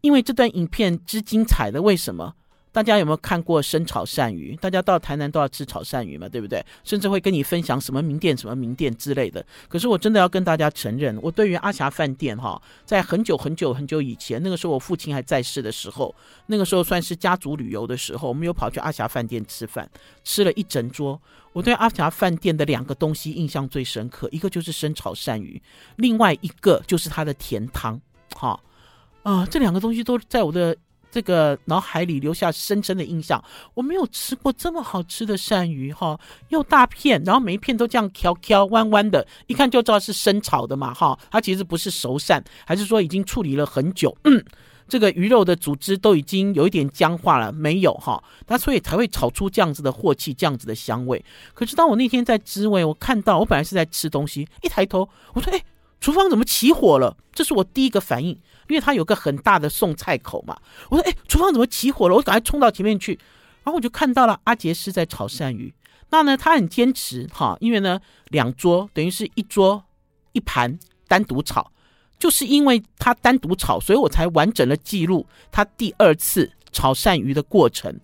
[0.00, 2.34] 因为这段影片之精彩的，为什么？
[2.76, 4.54] 大家有没有看过生炒鳝鱼？
[4.60, 6.62] 大家到台南都要吃炒鳝鱼嘛，对不对？
[6.84, 9.42] 甚至会跟你分享什么名店、什么名店之类的。
[9.66, 16.14] 可是我真的要跟大家承认，我对于阿霞饭店哈，在很久很久很久以前，那个时候我父亲还在世的时候，
[16.48, 19.88] 那个时候算是家族旅游的时候，我们有跑去阿霞饭店吃饭，
[20.22, 21.18] 吃了一整桌。
[21.54, 25.58] 我对阿霞饭店的两个东西印象最深刻，一个就是生炒鳝鱼，
[25.96, 27.98] 另外一个就是它的甜汤。
[28.34, 28.60] 哈
[29.22, 30.76] 啊，这两个东西都在我的。
[31.10, 33.42] 这个脑海里留下深深的印象。
[33.74, 41.18] 我没有吃过这么好吃的鳝鱼哈，又大片，然后每一片都这样翘翘弯弯的，一看就知道是生炒的嘛哈。
[41.30, 44.44] 它其实不是熟鳝，还是说已经处理了很久，嗯，
[44.88, 48.22] 这个鱼肉的组织都已经有一点僵化了，没有哈。
[48.46, 51.24] 它所以才会炒出这样子的镬气，这样子的香味。
[51.54, 55.62] 可是当我那天在滋味，我看到我本来是在吃东西，一抬头我说哎，
[56.00, 57.16] 厨房怎么起火了？
[57.32, 58.30] 这是我第一个反应，
[58.68, 60.56] 因为它有个很大的送菜口嘛。
[60.90, 63.18] 我说：“哎，厨房怎么起火了？”我赶快冲到前面去，
[63.64, 65.74] 然后我就看到了阿杰是在炒鳝鱼。
[66.10, 69.84] 那呢，他很坚持哈，因为呢，两桌等于是一桌
[70.32, 70.78] 一盘
[71.08, 71.72] 单独炒，
[72.18, 77.98] 就是因为他单独炒，所以我才完整的记录他第二次炒鳝鱼的过程，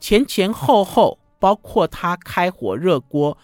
[0.00, 3.36] 前前后后，包括他开火热锅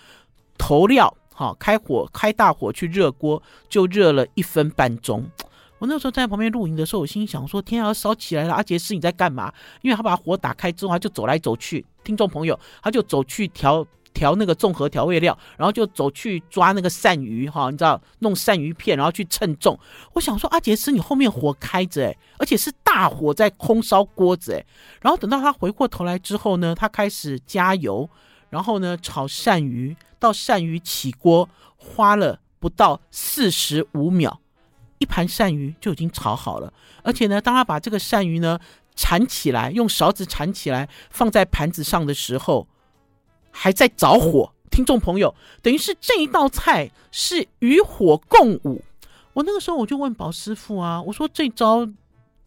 [0.56, 5.24] 投料，哈，开火开大火去热锅，就热了一分半钟。
[5.78, 8.52] 我那时候在旁边录影的时候，我心想说：“天啊，要烧起来了！
[8.52, 11.86] 阿杰师你在干嘛？”因为他把火打开之后，他就走来走去。
[12.02, 13.86] 听众朋友，他就走去调。
[14.14, 19.78] 调那个综合调味料，然后就走去抓那个鳝鱼哈，你知道弄鳝鱼片，然后去称重。
[20.14, 24.66] 我想说，阿杰师，你后面火开着诶，而且是大火在空烧锅子诶。
[25.02, 28.08] 然后等到他回过头来之后呢，他开始加油，
[28.50, 34.40] 然后呢炒鳝鱼，到鳝鱼起锅花了不到四十五秒，
[34.98, 36.72] 一盘鳝鱼就已经炒好了。
[37.02, 38.58] 而且呢，当他把这个鳝鱼呢
[38.94, 42.66] 铲起来，用勺子铲起来放在盘子上的时候。
[43.50, 48.84] 还在着火，听众朋友，等于是这一道菜是与火共舞。
[49.32, 51.88] 我那个时候我就问宝师傅啊，我说这招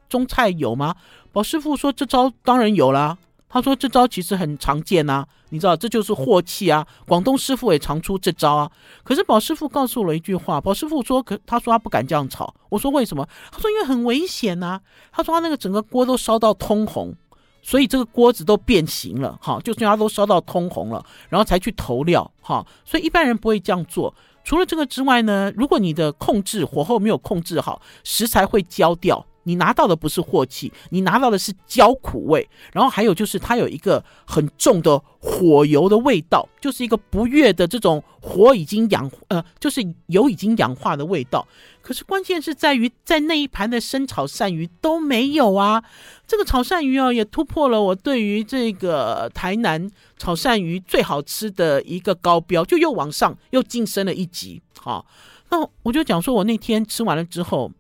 [0.08, 0.96] 中菜有吗？
[1.34, 3.18] 宝师傅说这招当然有啦。
[3.50, 6.86] 他说这招其实很常见呐，你知道这就是镬气啊。
[7.08, 8.72] 广东师傅也常出这招啊。
[9.04, 12.54] 可是宝师傅告诉我了一句话，宝师傅说可他说他不敢这样炒。
[12.70, 13.28] 我说为什么？
[13.52, 14.82] 他说因为很危险呐。
[15.12, 17.16] 他说他那个整个锅都烧到通红。
[17.64, 24.12] 所以这个锅子都变形了，哈，就是它都烧到通红了，然后才去投料，哈，所以一般人不会这样做。
[24.44, 29.24] 除了这个之外呢，如果你的控制火候没有控制好，食材会焦掉。
[29.44, 41.48] 你拿到的不是镬气，你拿到的是焦苦味，然后还有就是它有一个很重的火油的味道，就是一个不悦的这种火已经氧呃，就是油已经氧化的味道。
[41.82, 45.84] 可是关键是在于在那一盘的生炒鳝鱼都没有啊，
[46.28, 54.62] 这个炒鳝鱼哦也突破了我对于这个台南炒鳝鱼最好吃的一个高标，就又往上又晋升了一级。
[54.80, 55.06] 好，
[55.50, 57.72] 那我就讲说我那天吃完了之后。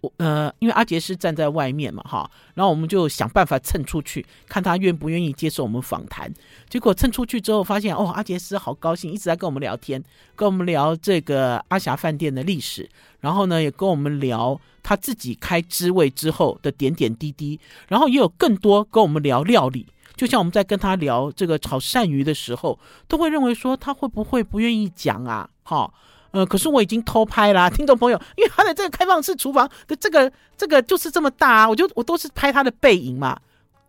[0.00, 6.32] 我呃，因为阿杰师站在外面嘛，哈，然后我们就想办法蹭出去，看他愿不愿意接受我们访谈。
[6.68, 10.02] 结果蹭出去之后，发现哦，阿杰斯好高兴，一直在跟我们聊天，
[10.36, 12.88] 跟我们聊这个阿霞饭店的历史，
[13.20, 19.86] 然后呢，也跟我们聊他自己开滋味之后的点点滴滴，然后也有更多跟我们聊料理。
[20.16, 25.48] 就像我们在跟他聊这个炒鳝鱼的时候，都会认为说他会不会不愿意讲啊？
[25.62, 25.90] 哈。
[26.32, 33.38] 呃，可是我已经偷拍啦， 听众朋友，因为他的这个开放式厨房的这个这个就是这么大啊，我就我都是拍他的背影嘛。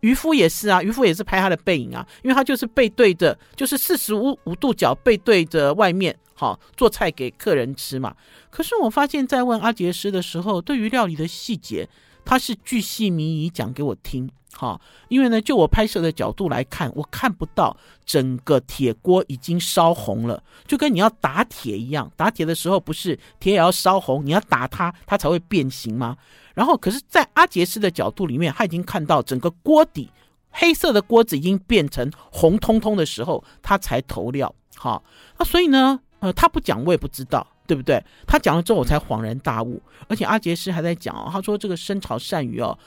[0.00, 8.12] 渔夫也是啊，渔夫也是拍他的背影啊，因为他就是背对着，就是四十五五度角背对着外面，好做菜给客人吃嘛。
[8.50, 11.88] 可是我发现，在问阿杰师的时候，对于料理的细节，
[12.24, 14.30] 他是巨细靡遗讲给我听。
[14.54, 26.16] 哈，因为呢，就我拍摄的角度来看，我看不到整个铁锅已经烧红了，就跟你要打铁一样，打铁的时候不是铁也要烧红，你要打它，它才会变形吗？
[26.54, 30.10] 然后，可是，在阿杰师的角度里面，他已经看到整个锅底
[30.50, 34.54] 黑色的锅子已经变成红彤彤的时候，他才投料。
[34.76, 35.02] 哈，
[35.38, 38.02] 那所以呢，呃，他不讲我也不知道，对不对？
[38.26, 39.80] 他讲了之后，我才恍然大悟。
[40.08, 42.78] 而且阿杰师还在讲哦，他说这个生炒鳝鱼哦。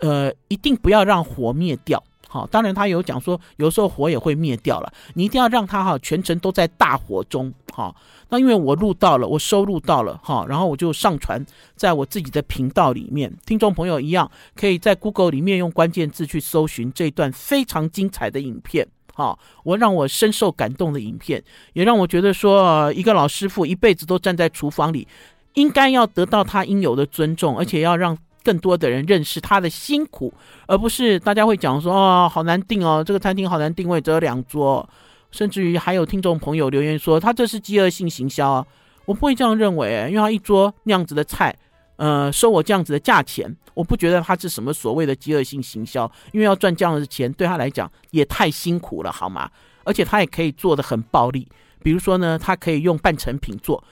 [0.00, 2.02] 呃，一定不要让火灭掉。
[2.28, 4.92] 好，当然他有讲说，有时候火也会灭掉了。
[5.14, 7.54] 你一定要让它哈全程都在大火中。
[7.72, 7.94] 好，
[8.28, 13.32] 那因为我录到了，我收录到了哈，然后我就上传在我自己的频道里面。
[13.46, 18.88] 听众朋友一样可以在 Google 里面用关键字去搜寻这段非常精彩的影片。
[19.14, 25.08] 好，我让我深受感动的影片，也让我觉得说，一个老师傅一辈子都站在厨房里，
[25.54, 28.16] 应该要得到他应有的尊重，而且要让。
[28.44, 30.30] 更多的人认识他的辛苦，
[30.66, 34.86] 而不是大家会讲说哦，好难订哦，这个餐厅好难定位，只有两桌，
[35.30, 38.66] 甚至于还有听众朋友留言说他这是饥饿性行销啊，
[39.06, 41.56] 我不会这样认为，因为他一桌那样子的菜，
[41.96, 49.50] 呃，收我这样子的价钱，我不觉得他是什么所谓的饥饿性行销，因为要赚这样的钱对他来讲也太辛苦了，好吗？
[49.84, 51.46] 而且他也可以做得很暴利，
[51.82, 53.82] 比如说呢，他可以用半成品做。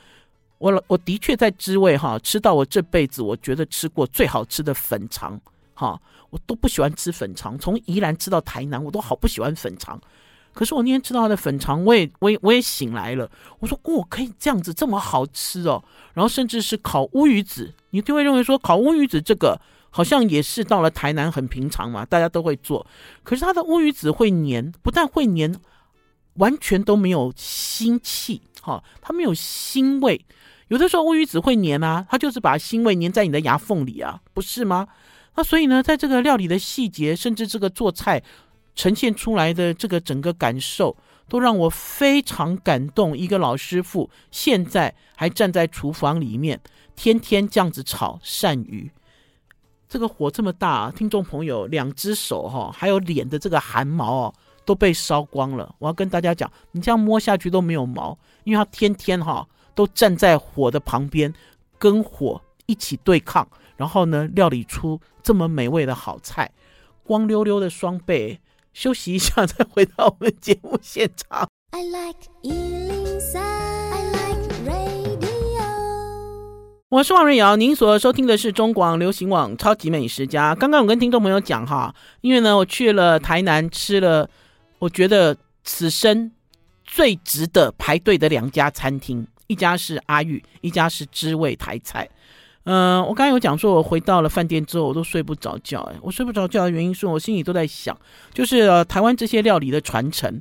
[0.58, 5.38] 我我的确在知味哈，吃到我这辈子我觉得吃过最好吃的粉肠
[5.74, 10.00] 哈，我都不喜欢吃粉肠，从宜兰吃到台南我都好不喜欢粉肠，
[10.52, 15.82] 可是我那天吃到他的粉肠，我也我也我也醒来了，我说哦，可以这样子这么好吃哦，
[16.14, 19.60] 然后甚至是烤乌鱼子，你就会认为说烤乌鱼子这个
[19.90, 22.86] 好像也是到了台南很平常嘛，大家都会做，
[23.22, 25.54] 可是它的乌鱼子会黏，不但会黏，
[26.34, 30.24] 完全都没有腥气哈，它没有腥味。
[30.68, 34.88] 有的时候乌鱼子会粘啊，它就是把腥味粘在你的牙缝里啊，不是吗？
[35.34, 38.22] 那所以呢，在这个料理的细节，甚至这个做菜
[38.74, 40.96] 呈现出来的这个整个感受，
[41.28, 43.16] 都让我非常感动。
[43.16, 46.61] 一个老师傅现在还站在厨房里面，
[46.96, 48.90] 天天这样子炒鳝鱼，
[49.88, 55.74] 这个火这么大，听众朋友，两只手哈、哦，还有脸的这个汗毛哦，都被烧光了。
[55.78, 61.32] 我要跟大家讲，你这样摸下去都没有毛，因为他天天哈、都站在火的旁边，
[61.78, 66.50] 跟火一起对抗，然后呢，料理出这么美味的好菜，
[67.02, 68.40] 光溜溜的双背。
[68.72, 71.48] 休息一下， 再回到我们节目现场。
[71.70, 75.22] I like 103, I like radio。
[76.90, 80.54] 我是王瑞瑶，您所收听的是中广流行网《超级美食家》。
[80.58, 84.28] 刚刚我跟听众朋友讲哈，因为呢，我去了台南，吃了
[84.78, 86.30] 我觉得此生
[86.85, 89.26] 最值得排队的两家餐厅。
[89.46, 92.08] 一家是阿玉，一家是知味台菜。
[92.64, 95.81] 嗯、呃，我刚才有讲说，我回到了饭店之后，我都睡不着觉。
[95.92, 97.96] 哎，我睡不着觉的原因是我心里都在想，
[98.33, 100.40] 就是、呃、台湾这些料理的传承。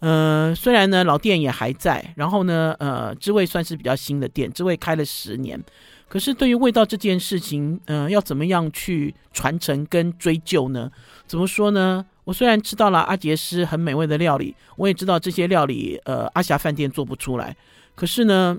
[0.00, 5.62] 嗯、虽然呢老店也还在，然后呢，呃，知味算是比较新的店，知味开了十年，
[6.08, 10.90] 可是对于味道这件事情，嗯、呃，要怎么样去传承跟追究呢？
[11.26, 12.04] 怎么说呢？
[12.24, 17.54] 我虽然吃到了阿杰师很美味的料理，我也知道这些料理，呃，阿霞饭店做不出来。
[17.94, 18.56] 可是呢，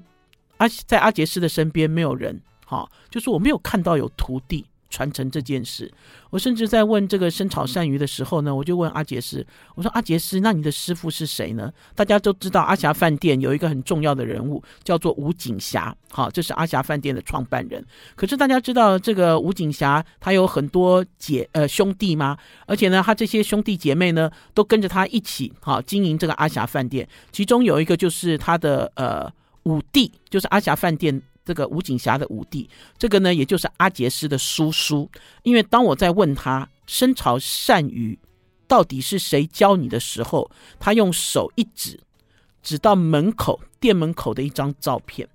[0.58, 2.39] 阿在阿杰师的身边没有人，
[2.71, 5.91] 哈，就是我没有看到有徒弟传承这件事。
[6.29, 11.69] 我甚至在问这个生炒鳝鱼的时候呢，我就问阿杰师，我说阿杰师，那你的师傅是谁呢？
[11.93, 17.86] 大家都知道阿霞饭店有一个很重要的人物叫做吴景霞，好，这是阿霞饭店的创办人。
[18.15, 22.38] 可是大家知道这个吴景霞他有很多姐呃兄弟吗？
[22.65, 29.29] 而且呢，他这些兄弟姐妹呢都跟着他一起好经营这个阿霞饭店，其中有一个就是他的呃。
[29.65, 35.10] 五弟就是阿霞饭店这个吴景霞的五弟，这个呢，也就是阿杰斯的叔叔。
[35.43, 38.17] 因为当我在问他生潮鳝鱼
[38.67, 40.49] 到底是谁教你的时候，
[40.80, 41.99] 他用手一指，
[42.62, 45.27] 指到门口店门口的一张照片。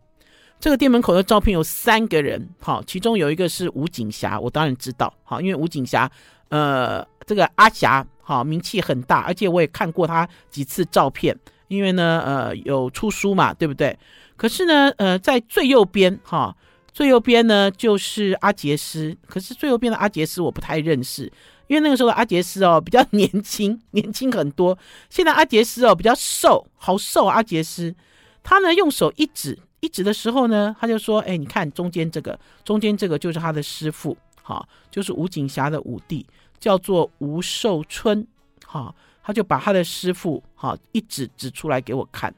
[0.59, 6.11] 这个店门口的照片有三个人，好，其中有一个是吴景霞，我当然知道，好，因为吴景霞，
[6.49, 11.39] 呃，这个阿霞，好，名气很大，而且我也看过他几次照片。
[11.69, 13.99] 因为呢，呃，有出书嘛，对不对？
[14.37, 16.55] 可是呢，呃，在最右边哈，
[16.93, 19.17] 最右边呢就是阿杰斯。
[19.27, 21.25] 可是最右边的阿杰斯我不太认识，
[21.67, 24.77] 因为那个时候的阿杰斯哦比较年轻， 年轻很多。
[25.09, 27.27] 现在阿杰斯哦比较瘦，好瘦。
[27.27, 27.95] 阿杰斯
[28.43, 36.27] 他呢用手一指一指的时候呢，他就说：“哎，你看中间这个，中间这个就是他的师傅，哈，就是吴景霞的五弟，
[36.59, 38.27] 叫做吴寿春，
[38.67, 38.95] 哈。”
[39.27, 42.33] 他就把他的师傅哈一指指出来给我看，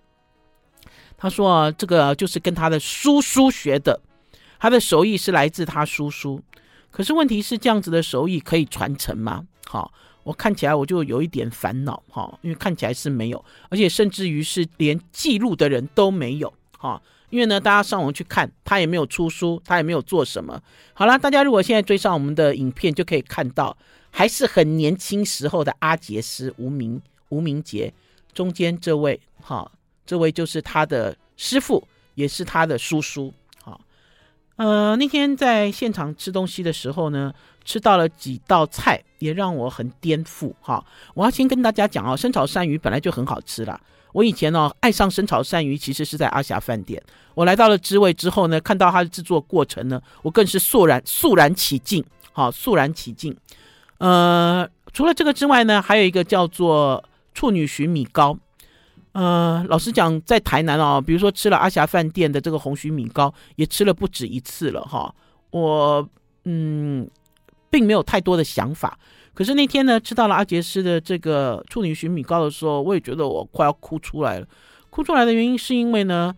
[1.18, 4.00] 他说这个就是跟他的叔叔学的，
[4.59, 6.40] 他的手艺是来自他叔叔。
[6.90, 9.44] 可是问题是这样子的手艺可以传承吗？
[9.66, 17.02] 好，我看起来我就有一点烦恼哈，因为看起来是没有，而且甚至于是连记录的人都没有哈。
[17.31, 20.59] 因为呢，大家上网去看，他也没有出书，他也没有做什么。
[20.94, 23.76] 好了，大家如果现在追上我们的影片，就可以看到。
[24.11, 27.92] 还是很年轻时候的阿杰斯吴明吴明杰，
[28.33, 29.70] 中间这位哈，
[30.08, 33.30] 这位就是他的师傅，也是他的叔叔。
[33.62, 33.78] 哈，
[34.56, 37.30] 呃，那天在现场吃东西的时候呢，
[37.62, 40.50] 吃到了几道菜，也让我很颠覆。
[40.62, 43.78] 哈，我要先跟大家讲哦，生炒鳝鱼本来就很好吃啦。
[44.14, 47.02] 我以前呢，爱上生炒鳝鱼，其实是在阿霞饭店。
[47.34, 52.02] 我来到了知味之后呢，看到它的制作过程呢，我更是肃然肃然起敬。
[52.32, 53.36] 好，肃然起敬。
[53.98, 58.38] 呃，除了这个之外呢，还有一个叫做处女蟳米糕。
[59.18, 65.12] 呃，老实讲，在台南哦，比如说吃了阿霞饭店的这个红蟳米糕，也吃了不止一次了哈。
[65.50, 66.09] 我
[66.44, 67.11] 嗯，
[67.68, 68.96] 并没有太多的想法。
[69.35, 74.46] 可是那天呢，吃到了阿杰斯的这个处女蟳米糕的时候，我也觉得我快要哭出来了。
[74.88, 76.33] 哭出来的原因是因为呢，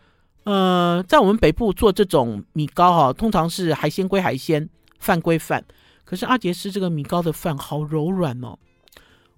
[0.45, 4.66] 呃，在我们北部做这种米糕哈，通常是海鲜归海鲜，
[4.99, 5.62] 饭归饭。
[6.07, 8.59] 可是阿杰斯这个米糕的饭好柔软哦，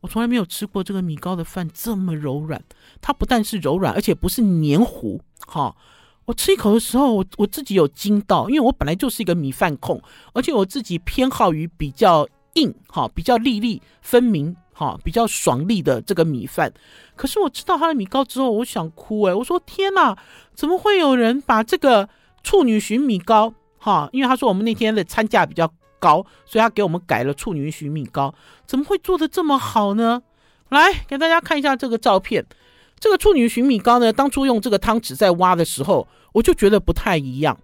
[0.00, 2.62] 我从来没有吃过这个米糕的饭这么柔软。
[3.02, 5.20] 它不但是柔软，而且不是黏糊。
[5.46, 5.76] 哈、
[6.24, 10.00] 我吃一口的时候，我我自己有惊到，因为我本来就是一个米饭控，
[10.33, 16.72] 而且我自己偏好于比较硬，哈、比较粒粒分明，哈、比较爽利的这个米饭。
[17.16, 20.16] 可是我吃到它的米糕之后，我想哭诶，我说天哪，
[20.54, 22.08] 怎么会有人把这个
[22.44, 28.33] 处女寻米糕，哈、因为他说我们那天的餐价比较高，所以他给我们改了处女寻米糕，
[28.64, 30.22] 怎么会做的这么好呢？
[30.68, 32.46] 来给大家看一下这个照片。
[33.03, 37.59] 这个处女寻米糕呢，当初用这个汤匙在挖的时候，我就觉得不太一样。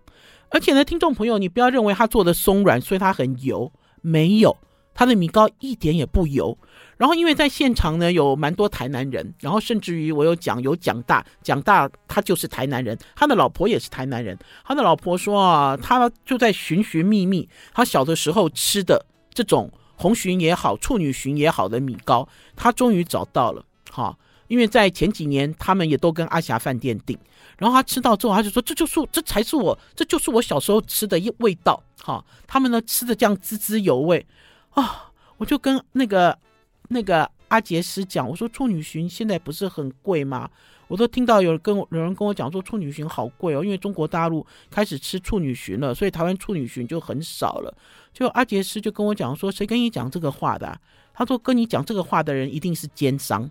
[0.49, 3.73] 而且呢，听众朋友，你不要认为它做的松软，所以它很油，
[4.03, 4.57] 没有，
[4.93, 6.59] 它的米糕一点也不油。
[6.97, 14.37] 然后因为在现场呢，有蛮多台南人，然后甚至于我有讲有蒋大，蒋大他就是台南人，他的老婆也是台南人。
[14.65, 19.71] 他的老婆说啊，他就在寻寻觅觅，他小的时候吃的这种。
[19.95, 23.65] 红鲟也好，处女鲟也好的米糕，他终于找到了。
[23.91, 24.17] 哈，
[24.49, 27.17] 因为在前几年，他们也都跟阿霞饭店订。
[27.57, 34.25] 然后他吃到之后，他就说：“这就是，这才是我，这就是我小时候吃的一味道。”哈，他们呢吃的这样滋滋有味
[34.71, 35.11] 啊！
[35.37, 36.37] 我就跟那个
[36.89, 40.49] 那个阿杰师讲，我说处女鲟现在不是很贵吗？
[40.87, 47.77] 我都听到有人跟我有人跟我讲说处女鲟好贵哦，因为中国大陆开始吃处女鲟了，所以台湾处女鲟就很少了。
[48.15, 50.81] 就阿杰斯就跟我讲说，谁跟你讲这个话的？
[51.13, 53.51] 他说跟你讲这个话的人一定是奸商，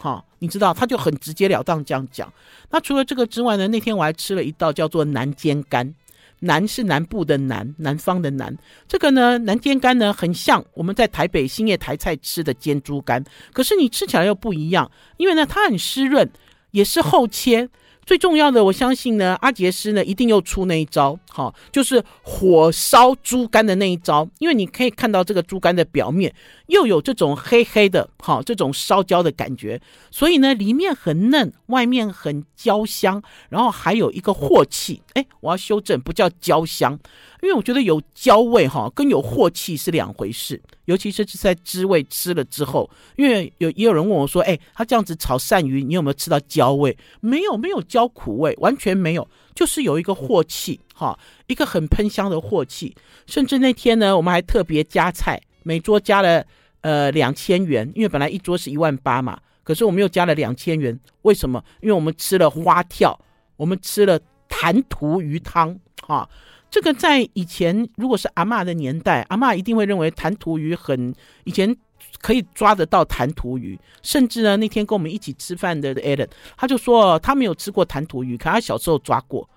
[0.00, 2.32] 哈，你知道，他就很直截了当这样讲。
[2.70, 5.94] 那除了这个之外呢，那天我还吃了一道叫做南煎肝，
[6.40, 8.56] 南是南部的南，南方的南。
[8.86, 16.30] 这个呢，南煎肝呢，很像我们在台北兴业台菜吃的煎猪肝，可是你吃起来又不一样，因为呢，它很湿润。
[16.70, 17.66] 也是厚切，
[18.08, 26.34] 最重要的，我相信呢，阿杰斯呢一定又出那一招，好，就是火烧猪肝的那一招，因为你可以看到这个猪肝的表面
[26.68, 29.78] 又有这种黑黑的，好，这种烧焦的感觉，
[30.10, 36.96] 所以呢，里面很嫩，外面很焦香，然后还有一个镬气，哎，我要修正，不叫焦香。
[37.42, 42.88] 因为我觉得有焦味哈，跟有镬气是两回事，尤其是在滋味吃了之后。
[43.16, 46.96] 因为有也有人问我说：“哎，他这样子炒鳝鱼，你有没有吃到焦味？
[47.20, 52.94] 没有，没有焦苦味，完全没有，就是有一个镬气哈，一个很喷香的镬气。
[53.26, 56.44] 甚至那天呢，我们还特别加菜，每桌加了
[56.80, 61.62] 呃两千元，因为本来一桌是一万八嘛，可是我们又加了两千元，为什么？
[61.82, 63.16] 因为我们吃了花跳，
[63.56, 64.18] 我们吃了
[64.60, 66.28] 弹涂鱼汤哈。
[66.68, 71.74] 这个在以前，如果是阿嬷的年代，阿嬷一定会认为弹涂鱼很以前
[72.20, 79.48] 可以抓得到弹涂鱼，甚至呢，那天跟我们一起吃饭的 Allen，他就说他没有吃过弹涂鱼，可他小时候抓过。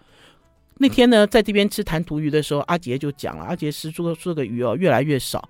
[0.78, 5.50] 那天呢，在这边吃弹涂鱼的时候，阿杰就讲了，阿杰师说这个鱼哦越来越少，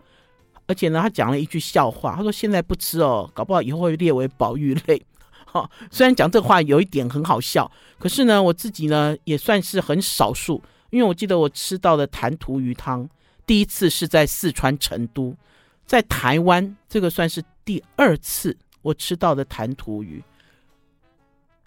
[0.66, 5.02] 而且呢，他讲了一句笑话，他说现在不吃哦，搞不好以后会列为保育类。
[5.52, 10.62] 哈，虽然讲这话有一点很好笑，可是呢，我自己呢也算是很少数。
[10.92, 13.10] 因为我记得我吃到的弹涂鱼汤，
[13.46, 15.34] 第一次是在四川成都，
[15.86, 20.22] 在台湾这个算是第二次我吃到的弹涂鱼，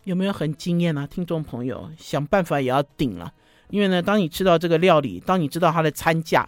[0.02, 1.06] 有没有很惊艳啊？
[1.06, 3.32] 听众朋友，想办法也要顶了，
[3.70, 6.46] 因为呢，当你吃到这个料理，当你知道它的餐价，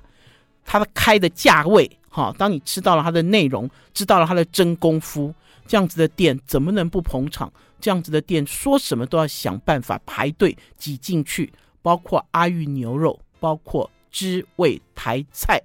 [0.62, 5.34] 它的开的价位，哈，当你吃到了它的内容，知道了它的真功夫，
[5.66, 7.52] 这样子的店怎么能不捧场？
[7.80, 11.52] 这样子的店说什么都要想办法排队挤进去。
[11.82, 15.62] 包括阿裕牛肉，包括知味台菜，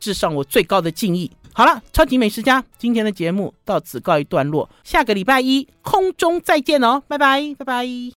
[0.00, 1.30] 致上我最高的敬意。
[1.52, 7.86] 好了，超级美食家，今天的节目到此告一段落，下个礼拜一空中再见哦，拜拜，拜拜。